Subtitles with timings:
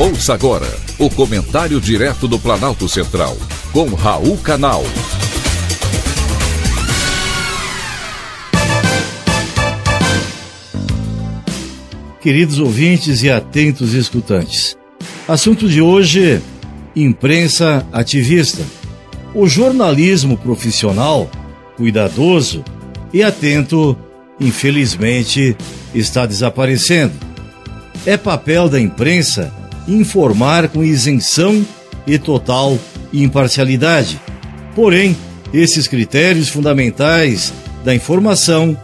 [0.00, 3.36] Ouça agora o comentário direto do Planalto Central,
[3.72, 4.84] com Raul Canal.
[12.20, 14.78] Queridos ouvintes e atentos escutantes,
[15.26, 16.40] assunto de hoje:
[16.94, 18.62] imprensa ativista.
[19.34, 21.28] O jornalismo profissional,
[21.76, 22.64] cuidadoso
[23.12, 23.98] e atento,
[24.38, 25.56] infelizmente,
[25.92, 27.14] está desaparecendo.
[28.06, 29.52] É papel da imprensa
[29.88, 31.64] informar com isenção
[32.06, 32.78] e total
[33.12, 34.20] imparcialidade.
[34.74, 35.16] Porém,
[35.52, 37.52] esses critérios fundamentais
[37.84, 38.76] da informação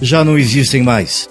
[0.00, 1.28] já não existem mais.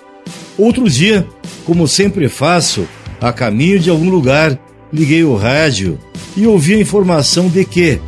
[0.58, 1.28] Outro dia,
[1.66, 2.88] como sempre faço,
[3.20, 4.58] a caminho de algum lugar,
[4.94, 6.00] liguei o rádio
[6.38, 8.00] e ouvi a informação de que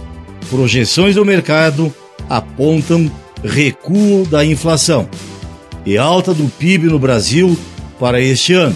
[0.49, 1.93] projeções do mercado
[2.29, 3.11] apontam
[3.43, 5.07] recuo da inflação
[5.85, 7.57] e alta do PIB no Brasil
[7.99, 8.75] para este ano.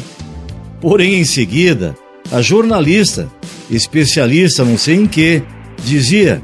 [0.79, 1.95] Porém, em seguida,
[2.31, 3.29] a jornalista,
[3.69, 5.43] especialista não sei em que,
[5.83, 6.41] dizia: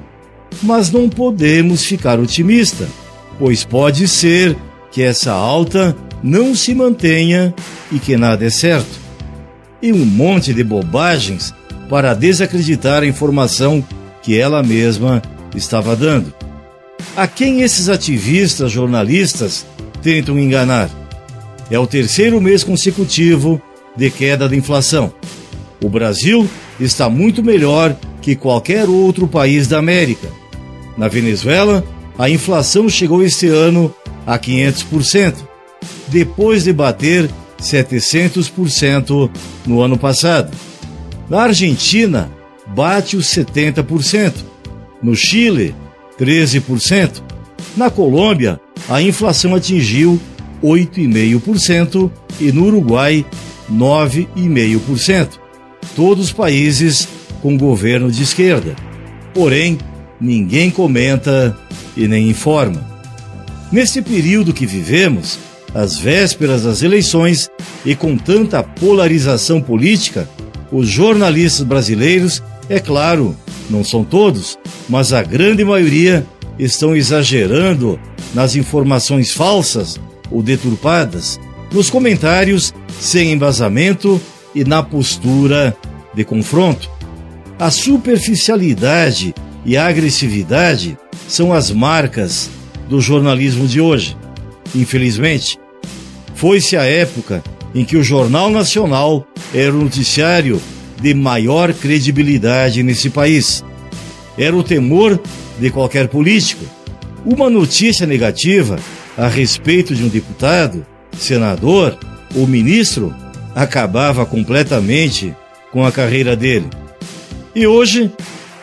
[0.61, 2.87] Mas não podemos ficar otimista,
[3.39, 4.55] pois pode ser
[4.91, 7.53] que essa alta não se mantenha
[7.91, 8.99] e que nada é certo.
[9.81, 11.53] E um monte de bobagens
[11.89, 13.83] para desacreditar a informação
[14.21, 15.21] que ela mesma
[15.55, 16.33] estava dando.
[17.15, 19.65] A quem esses ativistas jornalistas
[20.01, 20.89] tentam enganar?
[21.69, 23.61] É o terceiro mês consecutivo
[23.95, 25.13] de queda da inflação.
[25.81, 26.47] O Brasil
[26.79, 30.27] está muito melhor que qualquer outro país da América.
[30.97, 31.83] Na Venezuela,
[32.17, 33.93] a inflação chegou este ano
[34.25, 35.35] a 500%,
[36.07, 37.29] depois de bater
[37.61, 39.29] 700%
[39.65, 40.51] no ano passado.
[41.29, 42.31] Na Argentina,
[42.67, 44.33] bate os 70%.
[45.01, 45.75] No Chile,
[46.19, 47.21] 13%.
[47.75, 50.19] Na Colômbia, a inflação atingiu
[50.63, 53.23] 8,5% e no Uruguai,
[53.71, 55.46] 9,5%
[55.97, 57.07] todos os países
[57.41, 58.75] com governo de esquerda.
[59.33, 59.79] Porém,
[60.21, 61.57] ninguém comenta
[61.95, 62.87] e nem informa.
[63.71, 65.39] Nesse período que vivemos,
[65.73, 67.49] às vésperas das eleições
[67.83, 70.29] e com tanta polarização política,
[70.71, 73.35] os jornalistas brasileiros, é claro,
[73.67, 74.55] não são todos,
[74.87, 76.23] mas a grande maioria
[76.59, 77.99] estão exagerando
[78.35, 81.39] nas informações falsas ou deturpadas,
[81.71, 84.21] nos comentários sem embasamento
[84.57, 85.77] e na postura
[86.15, 86.89] de confronto.
[87.59, 90.97] A superficialidade e a agressividade
[91.27, 92.49] são as marcas
[92.89, 94.17] do jornalismo de hoje.
[94.73, 95.59] Infelizmente,
[96.33, 97.43] foi-se a época
[97.75, 100.59] em que o Jornal Nacional era o noticiário
[100.99, 103.63] de maior credibilidade nesse país.
[104.35, 105.21] Era o temor
[105.59, 106.65] de qualquer político.
[107.23, 108.79] Uma notícia negativa
[109.15, 110.83] a respeito de um deputado,
[111.15, 111.95] senador
[112.35, 113.13] ou ministro
[113.57, 115.35] acabava completamente
[115.71, 116.67] com a carreira dele.
[117.55, 118.11] E hoje,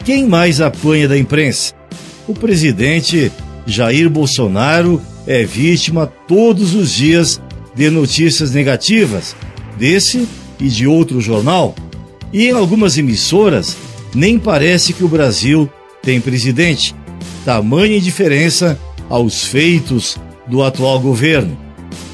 [0.05, 1.75] quem mais apanha da imprensa?
[2.29, 3.33] O presidente
[3.67, 7.41] Jair Bolsonaro é vítima todos os dias
[7.75, 9.35] de notícias negativas,
[9.77, 10.29] desse
[10.61, 11.75] e de outro jornal.
[12.33, 13.77] E em algumas emissoras,
[14.15, 15.69] nem parece que o Brasil
[16.03, 16.95] tem presidente.
[17.45, 18.79] Tamanha indiferença
[19.11, 20.17] aos feitos
[20.47, 21.59] do atual governo.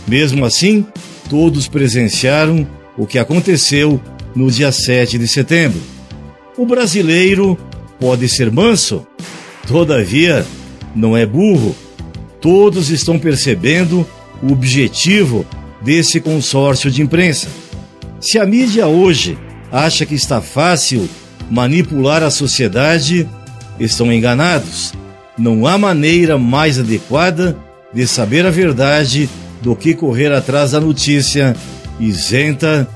[0.08, 0.86] Mesmo assim,
[1.30, 2.66] todos presenciaram
[2.98, 4.00] o que aconteceu
[4.34, 5.80] no dia 7 de setembro.
[6.58, 7.56] O brasileiro
[8.00, 9.06] pode ser manso,
[9.66, 10.44] todavia
[10.94, 11.74] não é burro.
[12.40, 14.04] Todos estão percebendo
[14.42, 15.46] o objetivo
[15.80, 17.48] desse consórcio de imprensa.
[18.20, 19.38] Se a mídia hoje
[19.70, 21.08] acha que está fácil
[21.48, 23.28] manipular a sociedade,
[23.78, 24.92] estão enganados.
[25.38, 27.56] Não há maneira mais adequada
[27.94, 29.28] de saber a verdade
[29.60, 31.54] do que correr atrás da notícia
[31.98, 32.88] isenta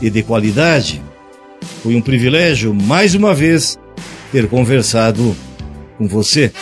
[0.00, 1.02] e de qualidade.
[1.82, 3.78] Foi um privilégio, mais uma vez,
[4.30, 5.36] ter conversado
[5.98, 6.52] com você.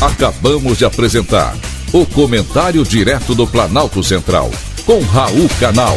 [0.00, 1.56] Acabamos de apresentar
[1.92, 4.50] o Comentário Direto do Planalto Central,
[4.84, 5.96] com Raul Canal.